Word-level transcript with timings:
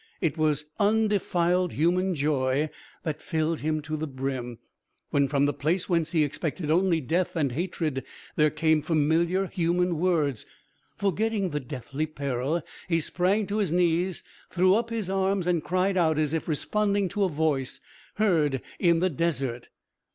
It 0.19 0.35
was 0.35 0.65
undefiled 0.79 1.73
human 1.73 2.15
joy 2.15 2.71
that 3.03 3.21
filled 3.21 3.59
him 3.59 3.83
to 3.83 3.95
the 3.95 4.07
brim, 4.07 4.57
when 5.11 5.27
from 5.27 5.45
the 5.45 5.53
place 5.53 5.87
whence 5.87 6.11
he 6.11 6.23
expected 6.23 6.71
only 6.71 6.99
death 6.99 7.35
and 7.35 7.51
hatred 7.51 8.03
there 8.35 8.49
came 8.49 8.81
familiar 8.81 9.45
human 9.45 9.99
words. 9.99 10.47
Forgetting 10.97 11.51
the 11.51 11.59
deathly 11.59 12.07
peril, 12.07 12.63
he 12.89 12.99
sprang 12.99 13.45
to 13.45 13.57
his 13.57 13.71
knees, 13.71 14.23
threw 14.49 14.73
up 14.73 14.89
his 14.89 15.07
arms 15.07 15.45
and 15.45 15.63
cried 15.63 15.95
out, 15.97 16.17
as 16.17 16.33
if 16.33 16.47
responding 16.47 17.07
to 17.09 17.23
a 17.23 17.29
voice 17.29 17.79
heard 18.15 18.59
in 18.79 19.01
the 19.01 19.09
desert. 19.11 19.69